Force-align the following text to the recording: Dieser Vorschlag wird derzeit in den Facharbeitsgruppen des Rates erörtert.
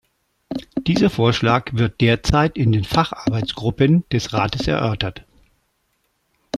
Dieser 0.87 1.11
Vorschlag 1.11 1.73
wird 1.73 2.01
derzeit 2.01 2.57
in 2.57 2.71
den 2.71 2.83
Facharbeitsgruppen 2.85 4.03
des 4.09 4.33
Rates 4.33 4.65
erörtert. 4.65 5.25